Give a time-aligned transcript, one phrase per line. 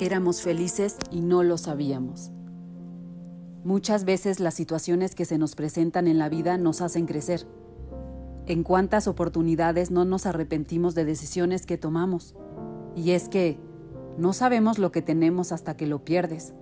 [0.00, 2.32] Éramos felices y no lo sabíamos.
[3.64, 7.46] Muchas veces las situaciones que se nos presentan en la vida nos hacen crecer.
[8.46, 12.34] En cuántas oportunidades no nos arrepentimos de decisiones que tomamos.
[12.96, 13.58] Y es que
[14.16, 16.54] no sabemos lo que tenemos hasta que lo pierdes.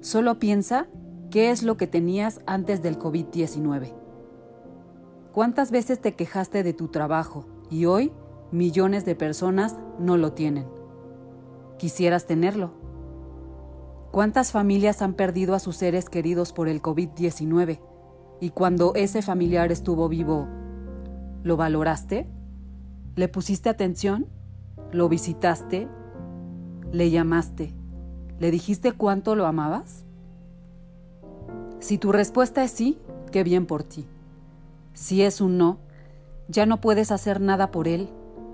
[0.00, 0.86] Solo piensa
[1.32, 3.92] qué es lo que tenías antes del COVID-19.
[5.32, 8.12] ¿Cuántas veces te quejaste de tu trabajo y hoy
[8.52, 10.79] millones de personas no lo tienen?
[11.80, 12.72] Quisieras tenerlo.
[14.10, 17.80] ¿Cuántas familias han perdido a sus seres queridos por el COVID-19?
[18.38, 20.46] Y cuando ese familiar estuvo vivo,
[21.42, 22.28] ¿lo valoraste?
[23.16, 24.26] ¿Le pusiste atención?
[24.92, 25.88] ¿Lo visitaste?
[26.92, 27.72] ¿Le llamaste?
[28.38, 30.04] ¿Le dijiste cuánto lo amabas?
[31.78, 32.98] Si tu respuesta es sí,
[33.32, 34.06] qué bien por ti.
[34.92, 35.78] Si es un no,
[36.46, 38.10] ya no puedes hacer nada por él,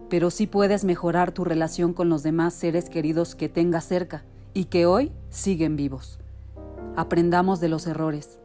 [0.09, 4.67] pero sí puedes mejorar tu relación con los demás seres queridos que tengas cerca y
[4.67, 6.19] que hoy siguen vivos.
[6.97, 8.39] Aprendamos de los errores.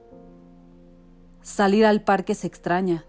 [1.41, 3.05] Salir al parque se extraña,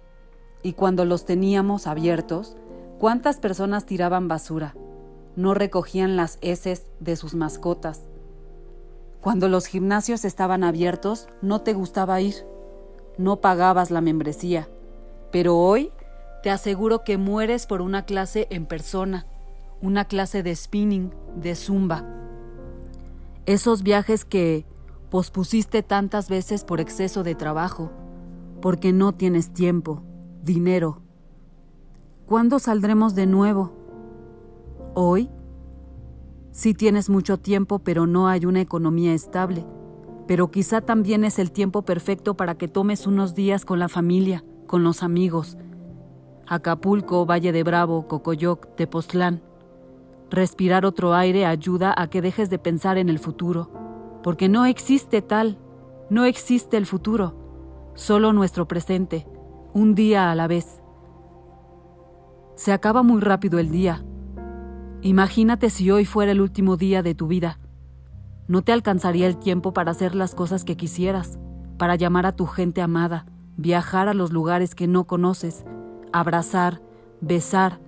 [0.63, 2.57] y cuando los teníamos abiertos,
[2.99, 4.75] ¿cuántas personas tiraban basura?
[5.35, 8.03] No recogían las heces de sus mascotas.
[9.21, 12.35] Cuando los gimnasios estaban abiertos, no te gustaba ir,
[13.19, 14.69] no pagabas la membresía,
[15.31, 15.93] pero hoy
[16.43, 19.27] te aseguro que mueres por una clase en persona,
[19.81, 22.05] una clase de spinning, de zumba.
[23.47, 24.67] Esos viajes que
[25.11, 27.91] pospusiste tantas veces por exceso de trabajo,
[28.61, 30.03] porque no tienes tiempo,
[30.43, 31.03] dinero.
[32.27, 33.73] ¿Cuándo saldremos de nuevo?
[34.95, 35.31] ¿Hoy?
[36.51, 39.65] Sí tienes mucho tiempo, pero no hay una economía estable.
[40.27, 44.45] Pero quizá también es el tiempo perfecto para que tomes unos días con la familia,
[44.67, 45.57] con los amigos.
[46.47, 49.43] Acapulco, Valle de Bravo, Cocoyoc, Tepoztlán.
[50.31, 53.71] Respirar otro aire ayuda a que dejes de pensar en el futuro,
[54.23, 55.59] porque no existe tal,
[56.11, 57.35] no existe el futuro,
[57.95, 59.27] solo nuestro presente,
[59.73, 60.83] un día a la vez.
[62.55, 64.05] Se acaba muy rápido el día.
[65.03, 67.59] Imagínate si hoy fuera el último día de tu vida.
[68.47, 71.39] No te alcanzaría el tiempo para hacer las cosas que quisieras,
[71.79, 75.65] para llamar a tu gente amada, viajar a los lugares que no conoces,
[76.13, 76.81] abrazar,
[77.21, 77.79] besar,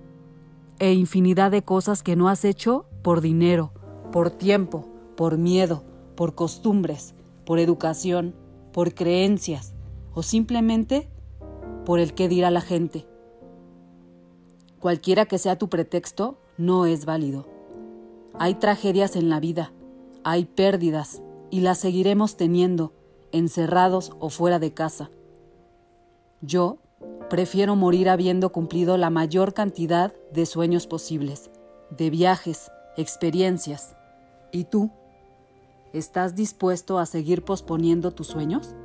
[0.79, 3.71] e infinidad de cosas que no has hecho por dinero,
[4.11, 5.83] por tiempo, por miedo,
[6.15, 7.15] por costumbres,
[7.45, 8.35] por educación,
[8.73, 9.73] por creencias
[10.13, 11.09] o simplemente
[11.85, 13.07] por el qué dirá la gente.
[14.79, 17.47] Cualquiera que sea tu pretexto, no es válido.
[18.37, 19.71] Hay tragedias en la vida,
[20.23, 22.93] hay pérdidas y las seguiremos teniendo,
[23.31, 25.09] encerrados o fuera de casa.
[26.41, 26.77] Yo
[27.29, 31.49] Prefiero morir habiendo cumplido la mayor cantidad de sueños posibles,
[31.89, 33.95] de viajes, experiencias.
[34.51, 34.91] ¿Y tú?
[35.91, 38.75] ¿Estás dispuesto a seguir posponiendo tus sueños?